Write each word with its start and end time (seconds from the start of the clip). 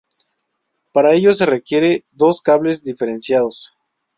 Para 0.93 1.13
ello 1.13 1.31
se 1.31 1.45
requieren 1.45 2.01
dos 2.11 2.41
cables 2.41 2.83
diferenciados. 2.83 3.75